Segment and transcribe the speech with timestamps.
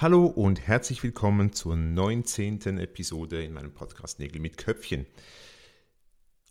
[0.00, 2.78] Hallo und herzlich willkommen zur 19.
[2.78, 5.06] Episode in meinem Podcast Nägel mit Köpfchen.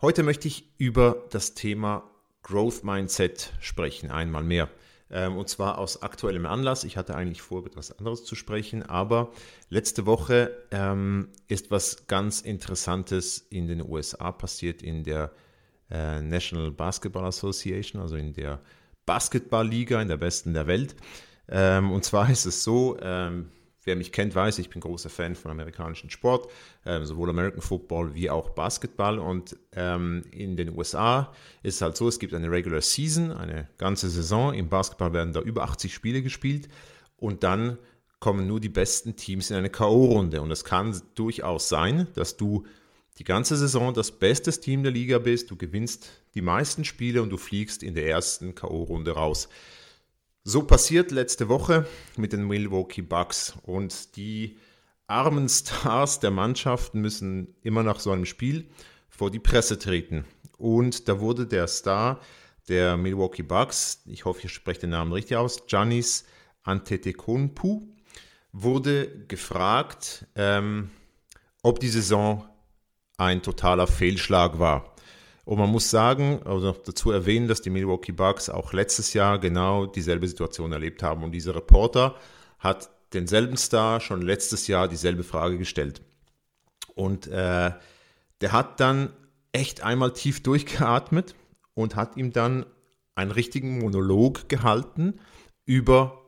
[0.02, 2.04] Heute möchte ich über das Thema
[2.44, 4.70] Growth Mindset sprechen, einmal mehr.
[5.10, 6.84] Ähm, und zwar aus aktuellem Anlass.
[6.84, 9.32] Ich hatte eigentlich vor, über etwas anderes zu sprechen, aber
[9.70, 15.32] letzte Woche ähm, ist was ganz Interessantes in den USA passiert, in der
[15.90, 18.60] äh, National Basketball Association, also in der
[19.06, 20.98] Basketballliga, in der besten der Welt.
[21.50, 23.50] Ähm, und zwar ist es so, ähm,
[23.88, 26.52] Wer mich kennt, weiß, ich bin großer Fan von amerikanischen Sport,
[26.84, 29.18] äh, sowohl American Football wie auch Basketball.
[29.18, 33.70] Und ähm, in den USA ist es halt so, es gibt eine Regular Season, eine
[33.78, 34.54] ganze Saison.
[34.54, 36.68] Im Basketball werden da über 80 Spiele gespielt
[37.16, 37.78] und dann
[38.20, 40.40] kommen nur die besten Teams in eine K.O.-Runde.
[40.40, 42.66] Und es kann durchaus sein, dass du
[43.20, 47.30] die ganze Saison das beste Team der Liga bist, du gewinnst die meisten Spiele und
[47.30, 49.48] du fliegst in der ersten K.O.-Runde raus.
[50.50, 54.58] So passiert letzte Woche mit den Milwaukee Bucks und die
[55.06, 58.70] armen Stars der Mannschaft müssen immer nach so einem Spiel
[59.10, 60.24] vor die Presse treten.
[60.58, 62.22] Und da wurde der Star
[62.70, 66.24] der Milwaukee Bucks, ich hoffe, ich spreche den Namen richtig aus, Giannis
[66.64, 67.86] Antetokounmpo,
[68.54, 70.92] wurde gefragt, ähm,
[71.62, 72.48] ob die Saison
[73.18, 74.96] ein totaler Fehlschlag war.
[75.48, 79.86] Und man muss sagen, also dazu erwähnen, dass die Milwaukee Bucks auch letztes Jahr genau
[79.86, 81.24] dieselbe Situation erlebt haben.
[81.24, 82.18] Und dieser Reporter
[82.60, 86.02] hat denselben Star schon letztes Jahr dieselbe Frage gestellt.
[86.96, 87.72] Und äh,
[88.42, 89.14] der hat dann
[89.54, 91.34] echt einmal tief durchgeatmet
[91.76, 92.66] und hat ihm dann
[93.16, 95.18] einen richtigen Monolog gehalten
[95.64, 96.26] über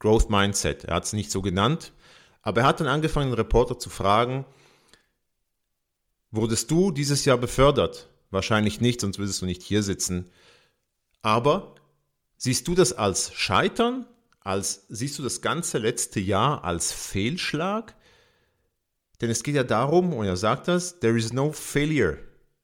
[0.00, 0.84] Growth Mindset.
[0.84, 1.94] Er hat es nicht so genannt,
[2.42, 4.44] aber er hat dann angefangen, den Reporter zu fragen,
[6.30, 8.09] wurdest du dieses Jahr befördert?
[8.30, 10.30] Wahrscheinlich nicht, sonst würdest du nicht hier sitzen.
[11.22, 11.74] Aber
[12.36, 14.06] siehst du das als Scheitern?
[14.40, 17.94] Als, siehst du das ganze letzte Jahr als Fehlschlag?
[19.20, 22.18] Denn es geht ja darum, und er sagt das, there is no failure.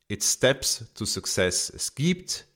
[0.08, 1.68] It steps to success.
[1.68, 2.46] Es gibt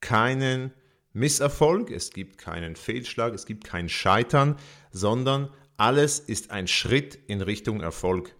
[0.00, 0.72] keinen
[1.12, 4.56] Misserfolg, es gibt keinen Fehlschlag, es gibt kein Scheitern,
[4.90, 8.34] sondern alles ist ein Schritt in Richtung Erfolg.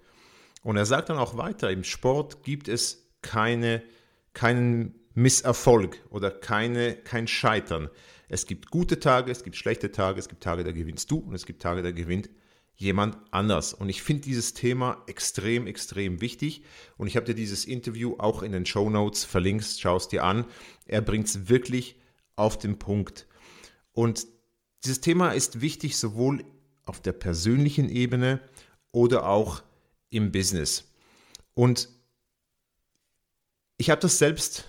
[0.62, 3.82] Und er sagt dann auch weiter, im Sport gibt es keine
[4.36, 7.88] keinen Misserfolg oder keine, kein Scheitern.
[8.28, 11.34] Es gibt gute Tage, es gibt schlechte Tage, es gibt Tage, da gewinnst du und
[11.34, 12.28] es gibt Tage, da gewinnt
[12.74, 13.72] jemand anders.
[13.72, 16.62] Und ich finde dieses Thema extrem, extrem wichtig.
[16.98, 20.22] Und ich habe dir dieses Interview auch in den Show Notes verlinkt, schau es dir
[20.22, 20.44] an.
[20.84, 21.97] Er bringt es wirklich
[22.36, 23.26] auf den Punkt.
[23.92, 24.26] Und
[24.84, 26.44] dieses Thema ist wichtig sowohl
[26.84, 28.41] auf der persönlichen Ebene
[28.92, 29.62] oder auch
[30.10, 30.92] im Business.
[31.54, 31.95] Und
[33.78, 34.64] ich habe das selbst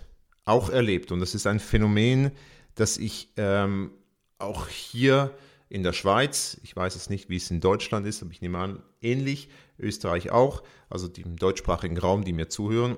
[0.45, 2.31] auch erlebt und das ist ein Phänomen,
[2.75, 3.91] das ich ähm,
[4.37, 5.33] auch hier
[5.69, 8.57] in der Schweiz, ich weiß es nicht, wie es in Deutschland ist, aber ich nehme
[8.57, 12.97] an, ähnlich, Österreich auch, also im deutschsprachigen Raum, die mir zuhören,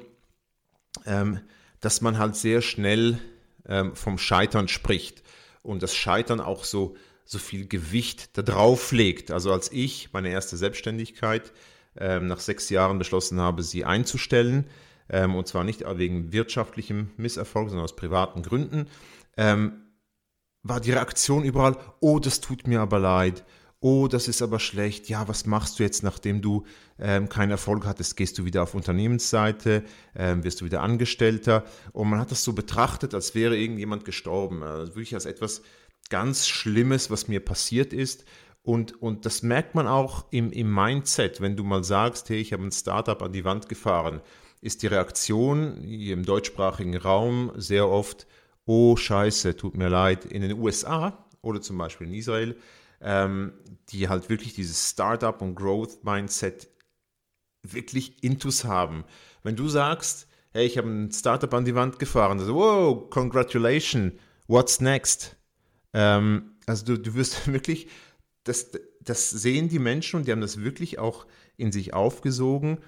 [1.06, 1.40] ähm,
[1.82, 3.20] dass man halt sehr schnell
[3.68, 5.24] ähm, vom Scheitern spricht
[5.64, 9.32] und das Scheitern auch so, so viel Gewicht da drauf legt.
[9.32, 11.52] Also als ich meine erste Selbstständigkeit
[11.98, 14.66] ähm, nach sechs Jahren beschlossen habe, sie einzustellen,
[15.10, 18.88] ähm, und zwar nicht wegen wirtschaftlichem Misserfolg, sondern aus privaten Gründen,
[19.38, 19.84] ähm,
[20.64, 23.44] war die Reaktion überall, oh, das tut mir aber leid,
[23.82, 26.66] oh, das ist aber schlecht, ja, was machst du jetzt, nachdem du
[27.00, 29.84] ähm, keinen Erfolg hattest, gehst du wieder auf Unternehmensseite,
[30.16, 31.64] ähm, wirst du wieder Angestellter?
[31.94, 35.62] Und man hat das so betrachtet, als wäre irgendjemand gestorben, also wirklich als etwas
[36.10, 38.26] ganz Schlimmes, was mir passiert ist.
[38.64, 42.52] Und, und das merkt man auch im, im Mindset, wenn du mal sagst, hey, ich
[42.52, 44.22] habe ein Startup an die Wand gefahren,
[44.62, 48.28] ist die Reaktion im deutschsprachigen Raum sehr oft,
[48.66, 50.26] oh scheiße, tut mir leid.
[50.26, 52.58] In den USA oder zum Beispiel in Israel,
[53.02, 53.54] ähm,
[53.90, 56.68] die halt wirklich dieses Startup und Growth Mindset
[57.64, 59.06] wirklich intus haben.
[59.44, 64.14] Wenn du sagst, hey, ich habe ein Startup an die Wand gefahren, also, wow, congratulations,
[64.48, 65.36] what's next?
[65.94, 67.88] Ähm, also du, du wirst wirklich,
[68.44, 68.72] das,
[69.02, 71.26] das sehen die Menschen und die haben das wirklich auch
[71.58, 72.80] in sich aufgesogen,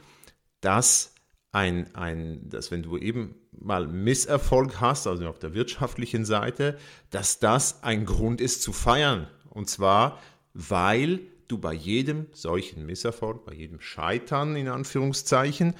[0.61, 1.13] dass
[1.51, 6.77] ein, ein, dass wenn du eben mal Misserfolg hast, also auf der wirtschaftlichen Seite,
[7.09, 9.27] dass das ein Grund ist zu feiern.
[9.49, 10.21] Und zwar,
[10.53, 15.75] weil du bei jedem solchen Misserfolg, bei jedem Scheitern in Anführungszeichen,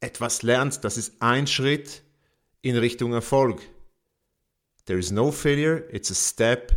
[0.00, 0.84] etwas lernst.
[0.84, 2.02] Das ist ein Schritt
[2.60, 3.62] in Richtung Erfolg.
[4.84, 6.72] There is no failure, it's a step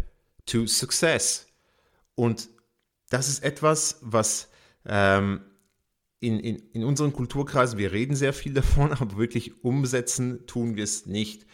[0.46, 1.48] to success.
[2.14, 2.48] Und
[3.10, 4.48] das ist etwas, was
[4.86, 5.42] ähm,
[6.20, 10.84] in, in, in unseren Kulturkreisen, wir reden sehr viel davon, aber wirklich umsetzen tun wir
[10.84, 11.46] es nicht.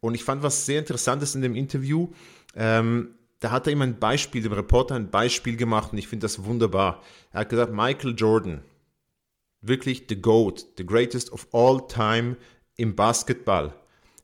[0.00, 2.08] Und ich fand was sehr Interessantes in dem Interview.
[2.54, 6.24] Ähm, da hat er ihm ein Beispiel, dem Reporter ein Beispiel gemacht und ich finde
[6.24, 7.02] das wunderbar.
[7.32, 8.62] Er hat gesagt, Michael Jordan,
[9.62, 12.36] wirklich the GOAT, the greatest of all time
[12.76, 13.74] im Basketball,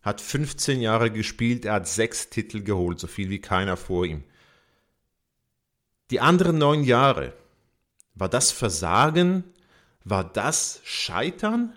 [0.02, 4.22] hat 15 Jahre gespielt, er hat sechs Titel geholt, so viel wie keiner vor ihm.
[6.10, 7.32] Die anderen neun Jahre,
[8.14, 9.44] war das Versagen?
[10.08, 11.76] War das Scheitern?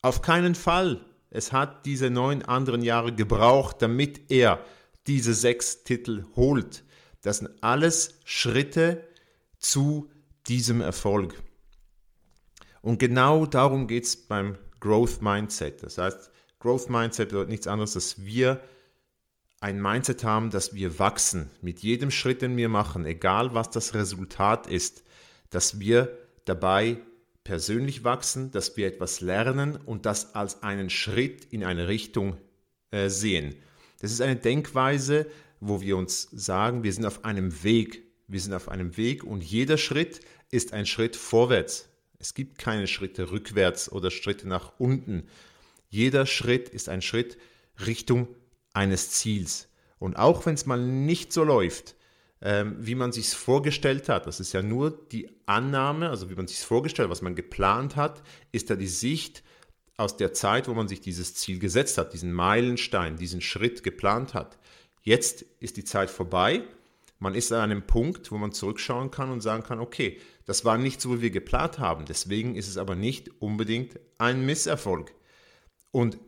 [0.00, 1.04] Auf keinen Fall.
[1.28, 4.64] Es hat diese neun anderen Jahre gebraucht, damit er
[5.06, 6.84] diese sechs Titel holt.
[7.20, 9.06] Das sind alles Schritte
[9.58, 10.08] zu
[10.48, 11.42] diesem Erfolg.
[12.80, 15.82] Und genau darum geht es beim Growth Mindset.
[15.82, 18.62] Das heißt, Growth Mindset bedeutet nichts anderes, dass wir
[19.60, 21.50] ein Mindset haben, dass wir wachsen.
[21.60, 25.04] Mit jedem Schritt, den wir machen, egal was das Resultat ist,
[25.50, 26.98] dass wir dabei
[27.44, 32.36] persönlich wachsen, dass wir etwas lernen und das als einen Schritt in eine Richtung
[32.90, 33.54] äh, sehen.
[34.00, 35.26] Das ist eine Denkweise,
[35.60, 38.02] wo wir uns sagen, wir sind auf einem Weg.
[38.28, 40.20] Wir sind auf einem Weg und jeder Schritt
[40.50, 41.88] ist ein Schritt vorwärts.
[42.18, 45.28] Es gibt keine Schritte rückwärts oder Schritte nach unten.
[45.88, 47.38] Jeder Schritt ist ein Schritt
[47.86, 48.26] Richtung
[48.72, 49.68] eines Ziels.
[49.98, 51.94] Und auch wenn es mal nicht so läuft,
[52.42, 54.26] ähm, wie man sich vorgestellt hat.
[54.26, 58.22] Das ist ja nur die Annahme, also wie man sich vorgestellt, was man geplant hat,
[58.52, 59.42] ist ja die Sicht
[59.96, 64.34] aus der Zeit, wo man sich dieses Ziel gesetzt hat, diesen Meilenstein, diesen Schritt geplant
[64.34, 64.58] hat.
[65.02, 66.62] Jetzt ist die Zeit vorbei.
[67.18, 70.76] Man ist an einem Punkt, wo man zurückschauen kann und sagen kann, okay, das war
[70.76, 72.04] nicht so, wie wir geplant haben.
[72.04, 75.12] Deswegen ist es aber nicht unbedingt ein Misserfolg.
[75.92, 76.18] Und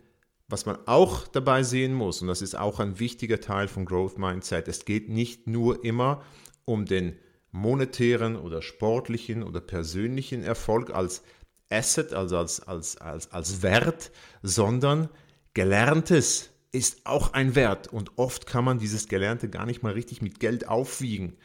[0.48, 4.18] was man auch dabei sehen muss, und das ist auch ein wichtiger Teil von Growth
[4.18, 6.22] Mindset, es geht nicht nur immer
[6.64, 7.16] um den
[7.50, 11.22] monetären oder sportlichen oder persönlichen Erfolg als
[11.70, 14.10] Asset, also als, als, als, als Wert,
[14.42, 15.08] sondern
[15.54, 20.22] Gelerntes ist auch ein Wert und oft kann man dieses Gelernte gar nicht mal richtig
[20.22, 21.36] mit Geld aufwiegen.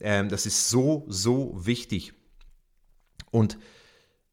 [0.00, 2.14] Ähm, das ist so, so wichtig.
[3.30, 3.58] Und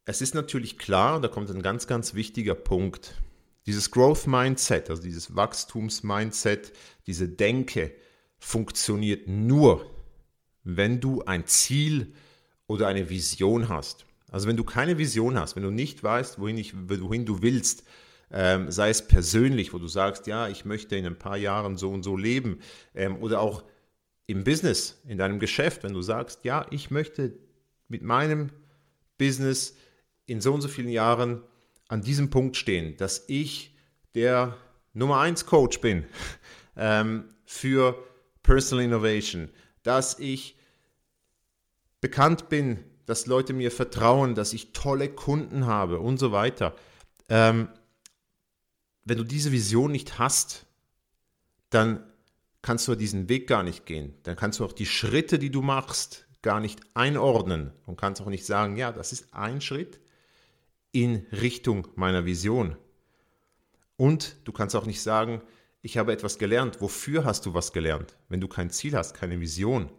[0.05, 3.21] es ist natürlich klar, da kommt ein ganz, ganz wichtiger Punkt.
[3.67, 6.71] Dieses Growth Mindset, also dieses Wachstums-Mindset,
[7.05, 7.91] diese Denke
[8.39, 9.85] funktioniert nur,
[10.63, 12.13] wenn du ein Ziel
[12.67, 14.05] oder eine Vision hast.
[14.31, 17.83] Also wenn du keine Vision hast, wenn du nicht weißt, wohin, ich, wohin du willst,
[18.31, 21.91] ähm, sei es persönlich, wo du sagst, ja, ich möchte in ein paar Jahren so
[21.91, 22.59] und so leben,
[22.93, 23.63] ähm, oder auch
[24.27, 27.37] im Business, in deinem Geschäft, wenn du sagst, ja, ich möchte
[27.87, 28.49] mit meinem
[29.17, 29.75] Business
[30.25, 31.41] in so und so vielen Jahren
[31.87, 33.75] an diesem Punkt stehen, dass ich
[34.15, 34.57] der
[34.93, 36.05] Nummer 1 Coach bin
[36.75, 38.03] ähm, für
[38.43, 39.49] Personal Innovation,
[39.83, 40.57] dass ich
[42.01, 46.75] bekannt bin, dass Leute mir vertrauen, dass ich tolle Kunden habe und so weiter.
[47.29, 47.69] Ähm,
[49.05, 50.65] wenn du diese Vision nicht hast,
[51.69, 52.03] dann
[52.61, 54.13] kannst du diesen Weg gar nicht gehen.
[54.23, 58.27] Dann kannst du auch die Schritte, die du machst, gar nicht einordnen und kannst auch
[58.27, 59.99] nicht sagen, ja, das ist ein Schritt,
[60.91, 62.75] in Richtung meiner Vision.
[63.95, 65.41] Und du kannst auch nicht sagen,
[65.81, 66.81] ich habe etwas gelernt.
[66.81, 68.17] Wofür hast du was gelernt?
[68.29, 69.91] Wenn du kein Ziel hast, keine Vision,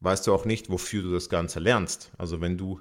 [0.00, 2.10] weißt du auch nicht, wofür du das Ganze lernst.
[2.18, 2.80] Also wenn du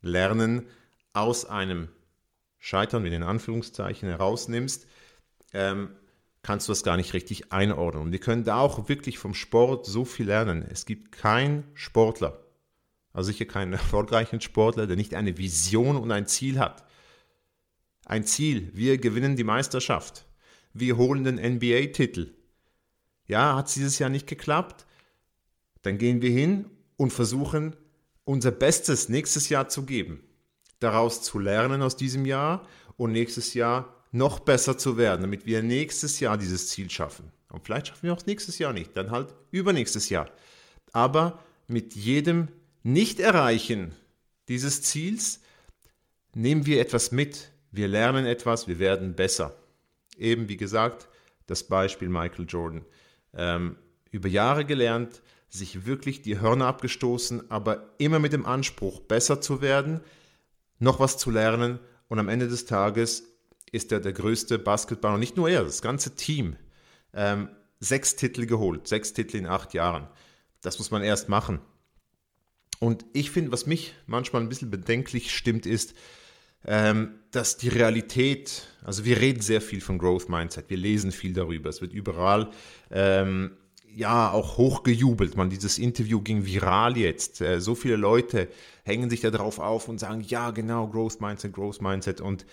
[0.00, 0.66] Lernen
[1.12, 1.88] aus einem
[2.58, 4.86] Scheitern, in Anführungszeichen, herausnimmst,
[5.52, 5.90] ähm,
[6.42, 8.04] kannst du das gar nicht richtig einordnen.
[8.04, 10.64] Und wir können da auch wirklich vom Sport so viel lernen.
[10.68, 12.43] Es gibt keinen Sportler,
[13.14, 16.84] also sicher keinen erfolgreichen Sportler, der nicht eine Vision und ein Ziel hat.
[18.04, 20.26] Ein Ziel, wir gewinnen die Meisterschaft.
[20.74, 22.34] Wir holen den NBA-Titel.
[23.26, 24.84] Ja, hat es dieses Jahr nicht geklappt?
[25.80, 26.66] Dann gehen wir hin
[26.96, 27.76] und versuchen,
[28.24, 30.22] unser Bestes nächstes Jahr zu geben.
[30.80, 32.66] Daraus zu lernen aus diesem Jahr
[32.96, 37.32] und nächstes Jahr noch besser zu werden, damit wir nächstes Jahr dieses Ziel schaffen.
[37.48, 40.28] Und vielleicht schaffen wir auch nächstes Jahr nicht, dann halt übernächstes Jahr.
[40.92, 42.48] Aber mit jedem
[42.86, 43.94] Nicht-Erreichen
[44.48, 45.40] dieses Ziels
[46.34, 47.50] nehmen wir etwas mit.
[47.70, 49.56] Wir lernen etwas, wir werden besser.
[50.18, 51.08] Eben wie gesagt,
[51.46, 52.84] das Beispiel Michael Jordan.
[53.32, 53.76] Ähm,
[54.10, 59.62] über Jahre gelernt, sich wirklich die Hörner abgestoßen, aber immer mit dem Anspruch, besser zu
[59.62, 60.02] werden,
[60.78, 63.24] noch was zu lernen und am Ende des Tages
[63.72, 66.56] ist er der größte Basketballer, nicht nur er, das ganze Team.
[67.14, 67.48] Ähm,
[67.80, 70.06] sechs Titel geholt, sechs Titel in acht Jahren.
[70.60, 71.60] Das muss man erst machen.
[72.80, 75.94] Und ich finde, was mich manchmal ein bisschen bedenklich stimmt, ist,
[76.66, 81.32] ähm, dass die Realität, also wir reden sehr viel von Growth Mindset, wir lesen viel
[81.32, 82.50] darüber, es wird überall
[82.90, 83.56] ähm,
[83.94, 85.36] ja auch hochgejubelt.
[85.36, 87.40] Man, dieses Interview ging viral jetzt.
[87.40, 88.48] Äh, so viele Leute
[88.84, 92.20] hängen sich da drauf auf und sagen, ja, genau, Growth Mindset, Growth Mindset.
[92.20, 92.44] Und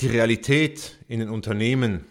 [0.00, 2.04] die Realität in den Unternehmen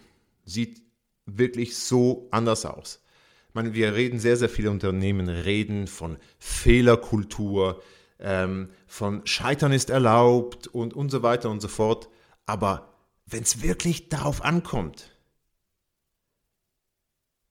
[0.44, 0.82] sieht
[1.26, 3.02] wirklich so anders aus.
[3.48, 7.82] Ich meine, wir reden sehr, sehr viele Unternehmen reden von Fehlerkultur,
[8.18, 12.08] ähm, von Scheitern ist erlaubt und, und so weiter und so fort.
[12.46, 12.92] Aber
[13.26, 15.16] wenn es wirklich darauf ankommt,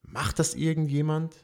[0.03, 1.35] macht das irgendjemand?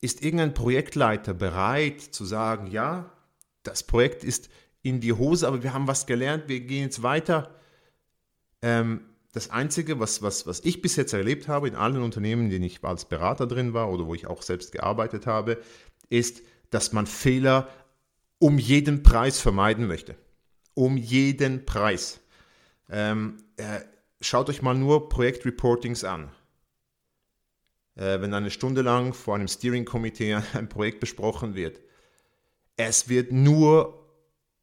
[0.00, 3.12] Ist irgendein Projektleiter bereit zu sagen, ja,
[3.62, 4.50] das Projekt ist
[4.82, 7.54] in die Hose, aber wir haben was gelernt, wir gehen jetzt weiter.
[8.60, 12.50] Ähm, das Einzige, was, was, was ich bis jetzt erlebt habe in allen Unternehmen, in
[12.50, 15.60] denen ich als Berater drin war oder wo ich auch selbst gearbeitet habe,
[16.10, 17.68] ist, dass man Fehler
[18.38, 20.16] um jeden Preis vermeiden möchte.
[20.74, 22.20] Um jeden Preis.
[22.90, 23.80] Ähm, äh,
[24.20, 26.30] schaut euch mal nur Projektreportings an.
[27.94, 31.80] Äh, wenn eine Stunde lang vor einem Steering-Komitee ein Projekt besprochen wird.
[32.76, 34.01] Es wird nur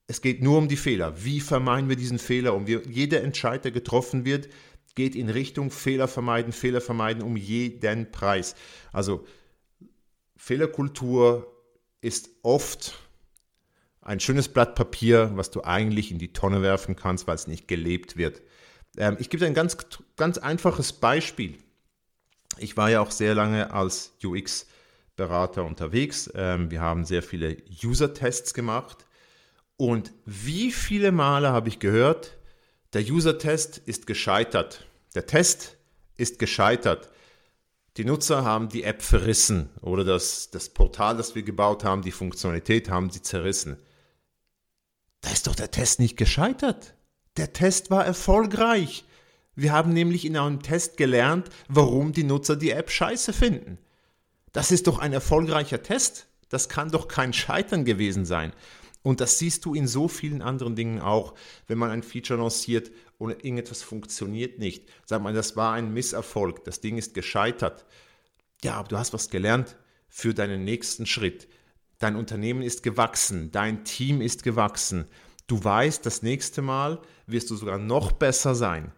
[0.09, 1.23] es geht nur um die Fehler.
[1.23, 2.55] Wie vermeiden wir diesen Fehler?
[2.55, 4.49] Und wir, jeder Entscheid, der getroffen wird,
[4.95, 8.55] geht in Richtung Fehler vermeiden, Fehler vermeiden um jeden Preis.
[8.91, 9.27] Also
[10.35, 11.55] Fehlerkultur
[12.01, 12.97] ist oft
[14.01, 17.67] ein schönes Blatt Papier, was du eigentlich in die Tonne werfen kannst, weil es nicht
[17.67, 18.41] gelebt wird.
[18.97, 19.77] Ähm, ich gebe dir ein ganz,
[20.15, 21.59] ganz einfaches Beispiel.
[22.57, 26.31] Ich war ja auch sehr lange als UX-Berater unterwegs.
[26.33, 29.05] Ähm, wir haben sehr viele User-Tests gemacht.
[29.79, 32.38] Und wie viele Male habe ich gehört,
[32.91, 34.86] der User-Test ist gescheitert.
[35.15, 35.77] Der Test
[36.17, 37.09] ist gescheitert.
[37.95, 42.12] Die Nutzer haben die App verrissen oder das, das Portal, das wir gebaut haben, die
[42.12, 43.77] Funktionalität haben sie zerrissen.
[45.21, 46.93] Da ist doch der Test nicht gescheitert.
[47.38, 49.05] Der Test war erfolgreich.
[49.55, 53.77] Wir haben nämlich in einem Test gelernt, warum die Nutzer die App scheiße finden.
[54.51, 56.27] Das ist doch ein erfolgreicher Test.
[56.50, 58.51] Das kann doch kein Scheitern gewesen sein.
[59.01, 61.34] Und das siehst du in so vielen anderen Dingen auch,
[61.68, 64.89] wenn man ein Feature lanciert und irgendetwas funktioniert nicht.
[65.06, 67.86] Sag mal, das war ein Misserfolg, das Ding ist gescheitert.
[68.63, 69.77] Ja, aber du hast was gelernt
[70.10, 71.48] für deinen nächsten Schritt.
[71.98, 75.06] Dein Unternehmen ist gewachsen, dein Team ist gewachsen.
[75.48, 78.91] Du weißt, das nächste Mal wirst du sogar noch besser sein.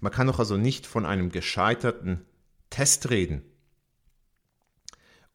[0.00, 2.24] Man kann doch also nicht von einem gescheiterten
[2.70, 3.42] Test reden.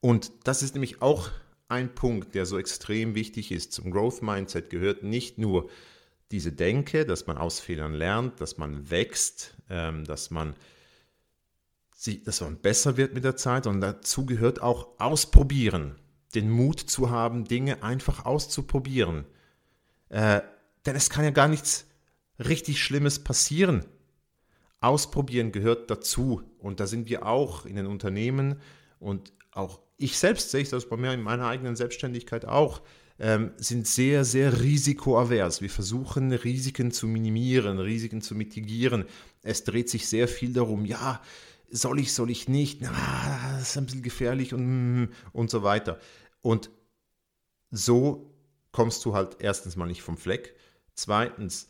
[0.01, 1.29] Und das ist nämlich auch
[1.67, 3.74] ein Punkt, der so extrem wichtig ist.
[3.74, 5.69] Zum Growth Mindset gehört nicht nur
[6.31, 10.55] diese Denke, dass man aus Fehlern lernt, dass man wächst, ähm, dass man
[12.25, 15.95] dass man besser wird mit der Zeit, sondern dazu gehört auch ausprobieren,
[16.36, 19.25] den Mut zu haben, Dinge einfach auszuprobieren.
[20.09, 20.41] Äh,
[20.86, 21.88] denn es kann ja gar nichts
[22.39, 23.83] richtig Schlimmes passieren.
[24.79, 28.62] Ausprobieren gehört dazu und da sind wir auch in den Unternehmen
[29.00, 32.81] und auch ich selbst sehe ich das bei mir in meiner eigenen Selbstständigkeit auch,
[33.19, 35.61] ähm, sind sehr, sehr risikoavers.
[35.61, 39.05] Wir versuchen Risiken zu minimieren, Risiken zu mitigieren.
[39.41, 41.21] Es dreht sich sehr viel darum, ja,
[41.69, 42.91] soll ich, soll ich nicht, na,
[43.57, 45.99] das ist ein bisschen gefährlich und, und so weiter.
[46.41, 46.69] Und
[47.71, 48.33] so
[48.71, 50.55] kommst du halt erstens mal nicht vom Fleck.
[50.93, 51.69] Zweitens,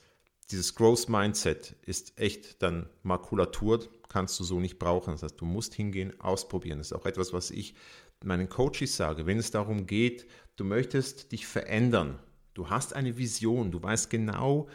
[0.51, 5.13] dieses Growth Mindset ist echt dann Makulatur, kannst du so nicht brauchen.
[5.13, 6.77] Das heißt, du musst hingehen, ausprobieren.
[6.77, 7.75] Das ist auch etwas, was ich
[8.23, 12.19] meinen Coaches sage, wenn es darum geht, du möchtest dich verändern,
[12.53, 14.67] du hast eine Vision, du weißt genau,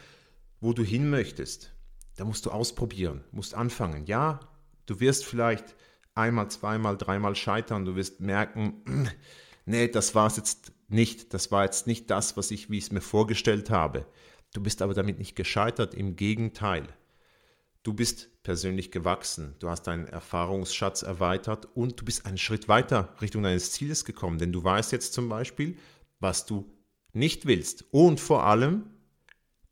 [0.61, 1.73] wo du hin möchtest,
[2.15, 4.05] da musst du ausprobieren, musst anfangen.
[4.05, 4.39] Ja,
[4.85, 5.75] du wirst vielleicht
[6.15, 9.09] einmal, zweimal, dreimal scheitern, du wirst merken,
[9.65, 12.85] nee, das war es jetzt nicht, das war jetzt nicht das, was ich, wie ich
[12.85, 14.05] es mir vorgestellt habe.
[14.53, 16.87] Du bist aber damit nicht gescheitert, im Gegenteil.
[17.83, 23.13] Du bist persönlich gewachsen, du hast deinen Erfahrungsschatz erweitert und du bist einen Schritt weiter
[23.21, 25.77] Richtung deines Zieles gekommen, denn du weißt jetzt zum Beispiel,
[26.19, 26.73] was du
[27.11, 28.85] nicht willst und vor allem,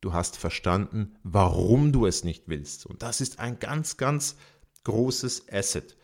[0.01, 2.86] du hast verstanden, warum du es nicht willst.
[2.86, 4.36] Und das ist ein ganz, ganz
[4.84, 5.96] großes Asset.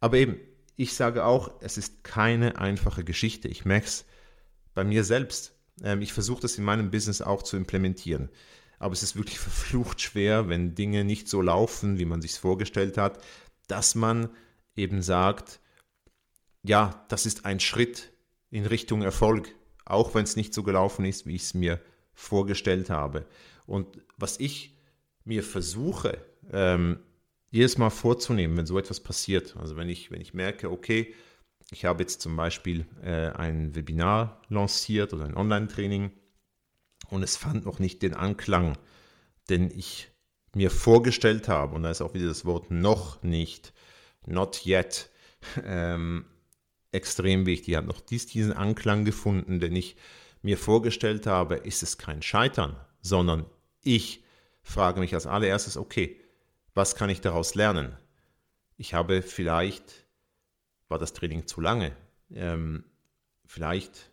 [0.00, 0.36] Aber eben,
[0.74, 3.46] ich sage auch, es ist keine einfache Geschichte.
[3.46, 4.06] Ich merke es
[4.74, 5.52] bei mir selbst.
[5.82, 8.28] Ähm, ich versuche das in meinem Business auch zu implementieren
[8.84, 12.98] aber es ist wirklich verflucht schwer, wenn Dinge nicht so laufen, wie man sich vorgestellt
[12.98, 13.18] hat,
[13.66, 14.28] dass man
[14.76, 15.58] eben sagt,
[16.62, 18.12] ja, das ist ein Schritt
[18.50, 19.54] in Richtung Erfolg,
[19.86, 21.80] auch wenn es nicht so gelaufen ist, wie ich es mir
[22.12, 23.24] vorgestellt habe.
[23.64, 23.86] Und
[24.18, 24.76] was ich
[25.24, 26.18] mir versuche,
[26.52, 26.98] ähm,
[27.50, 29.56] jedes Mal vorzunehmen, wenn so etwas passiert.
[29.56, 31.14] Also wenn ich, wenn ich merke, okay,
[31.70, 36.10] ich habe jetzt zum Beispiel äh, ein Webinar lanciert oder ein Online-Training
[37.10, 38.78] und es fand noch nicht den Anklang,
[39.48, 40.10] den ich
[40.54, 41.74] mir vorgestellt habe.
[41.74, 43.72] Und da ist auch wieder das Wort noch nicht,
[44.26, 45.10] not yet,
[45.64, 46.26] ähm,
[46.92, 47.70] extrem wichtig.
[47.70, 49.96] Ich habe noch dies, diesen Anklang gefunden, den ich
[50.42, 53.46] mir vorgestellt habe, ist es kein Scheitern, sondern
[53.82, 54.22] ich
[54.62, 56.20] frage mich als allererstes, okay,
[56.74, 57.96] was kann ich daraus lernen?
[58.76, 60.06] Ich habe vielleicht,
[60.88, 61.96] war das Training zu lange,
[62.32, 62.84] ähm,
[63.46, 64.10] vielleicht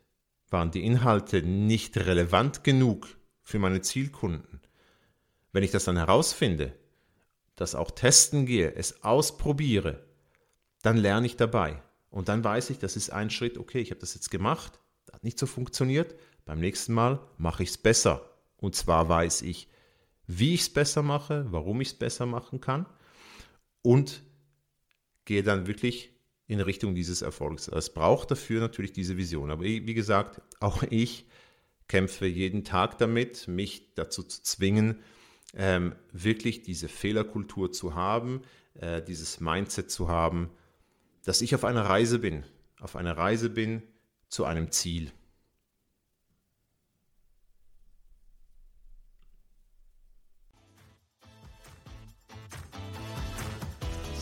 [0.52, 3.08] waren die Inhalte nicht relevant genug
[3.42, 4.62] für meine Zielkunden.
[5.52, 6.74] Wenn ich das dann herausfinde,
[7.56, 10.06] das auch testen gehe, es ausprobiere,
[10.82, 11.82] dann lerne ich dabei.
[12.10, 15.16] Und dann weiß ich, das ist ein Schritt, okay, ich habe das jetzt gemacht, das
[15.16, 16.16] hat nicht so funktioniert,
[16.46, 18.30] beim nächsten Mal mache ich es besser.
[18.58, 19.70] Und zwar weiß ich,
[20.28, 22.86] wie ich es besser mache, warum ich es besser machen kann
[23.82, 24.22] und
[25.26, 26.12] gehe dann wirklich
[26.52, 27.70] in Richtung dieses Erfolgs.
[27.70, 29.52] Es braucht dafür natürlich diese Vision.
[29.52, 31.26] Aber wie gesagt, auch ich
[31.88, 34.98] kämpfe jeden Tag damit, mich dazu zu zwingen,
[35.54, 38.42] ähm, wirklich diese Fehlerkultur zu haben,
[38.74, 40.50] äh, dieses Mindset zu haben,
[41.24, 42.44] dass ich auf einer Reise bin,
[42.82, 43.84] auf einer Reise bin
[44.28, 45.14] zu einem Ziel.